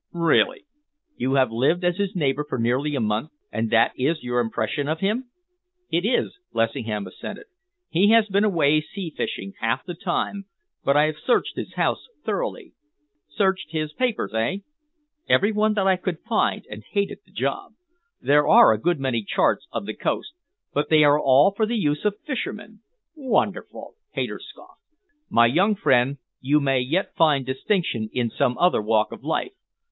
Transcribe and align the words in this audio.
"Really! 0.13 0.65
You 1.15 1.35
have 1.35 1.51
lived 1.51 1.83
as 1.83 1.97
his 1.97 2.15
neighbour 2.15 2.43
for 2.49 2.57
nearly 2.57 2.95
a 2.95 2.99
month, 2.99 3.33
and 3.51 3.69
that 3.69 3.91
is 3.95 4.23
your 4.23 4.39
impression 4.39 4.87
of 4.87 4.99
him?" 4.99 5.29
"It 5.91 6.03
is," 6.07 6.39
Lessingham 6.51 7.05
assented. 7.05 7.45
"He 7.87 8.09
has 8.09 8.25
been 8.27 8.43
away 8.43 8.81
sea 8.81 9.11
fishing, 9.15 9.53
half 9.59 9.85
the 9.85 9.93
time, 9.93 10.45
but 10.83 10.97
I 10.97 11.03
have 11.03 11.17
searched 11.23 11.55
his 11.55 11.73
house 11.75 12.07
thoroughly." 12.25 12.73
"Searched 13.29 13.69
his 13.73 13.93
papers, 13.93 14.33
eh?" 14.33 14.57
"Every 15.29 15.51
one 15.51 15.77
I 15.77 15.97
could 15.97 16.17
find, 16.21 16.65
and 16.67 16.83
hated 16.83 17.19
the 17.23 17.31
job. 17.31 17.73
There 18.19 18.47
are 18.47 18.73
a 18.73 18.81
good 18.81 18.99
many 18.99 19.23
charts 19.23 19.67
of 19.71 19.85
the 19.85 19.93
coast, 19.93 20.31
but 20.73 20.89
they 20.89 21.03
are 21.03 21.19
all 21.21 21.51
for 21.51 21.67
the 21.67 21.77
use 21.77 22.05
of 22.05 22.13
the 22.13 22.25
fishermen." 22.25 22.79
"Wonderful!" 23.13 23.93
Hayter 24.13 24.39
scoffed. 24.43 24.81
"My 25.29 25.45
young 25.45 25.75
friend, 25.75 26.17
you 26.39 26.59
may 26.59 26.79
yet 26.79 27.13
find 27.13 27.45
distinction 27.45 28.09
in 28.11 28.31
some 28.31 28.57
other 28.57 28.81
walk 28.81 29.11
of 29.11 29.23
life. 29.23 29.53